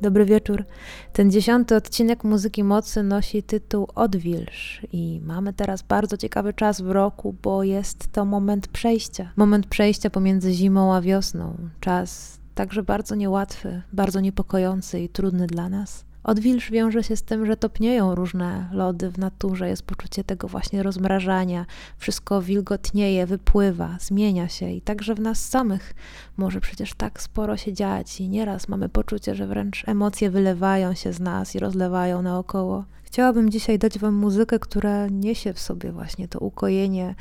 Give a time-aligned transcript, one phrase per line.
[0.00, 0.64] Dobry wieczór.
[1.12, 6.90] Ten dziesiąty odcinek Muzyki Mocy nosi tytuł Odwilż i mamy teraz bardzo ciekawy czas w
[6.90, 9.32] roku, bo jest to moment przejścia.
[9.36, 11.56] Moment przejścia pomiędzy zimą a wiosną.
[11.80, 16.07] Czas także bardzo niełatwy, bardzo niepokojący i trudny dla nas.
[16.28, 20.82] Odwilż wiąże się z tym, że topnieją różne lody w naturze, jest poczucie tego właśnie
[20.82, 21.66] rozmrażania,
[21.98, 25.94] wszystko wilgotnieje, wypływa, zmienia się i także w nas samych
[26.36, 31.12] może przecież tak sporo się dziać i nieraz mamy poczucie, że wręcz emocje wylewają się
[31.12, 32.84] z nas i rozlewają naokoło.
[33.02, 37.14] Chciałabym dzisiaj dać Wam muzykę, która niesie w sobie właśnie to ukojenie,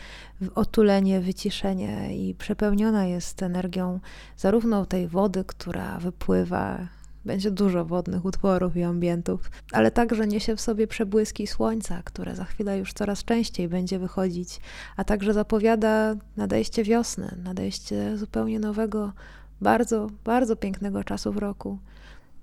[0.56, 4.00] otulenie, wyciszenie i przepełniona jest energią
[4.38, 6.97] zarówno tej wody, która wypływa
[7.28, 12.46] będzie dużo wodnych utworów i ambientów, ale także niesie w sobie przebłyski słońca, które za
[12.46, 14.60] chwilę już coraz częściej będzie wychodzić,
[14.98, 19.14] a także zapowiada nadejście wiosny, nadejście zupełnie nowego,
[19.62, 21.80] bardzo, bardzo pięknego czasu w roku.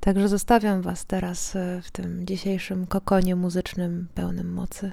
[0.01, 4.93] Także zostawiam Was teraz e, w tym dzisiejszym kokonie muzycznym pełnym mocy.